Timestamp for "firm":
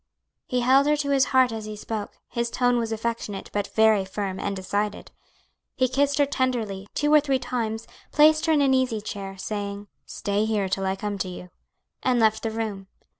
4.03-4.39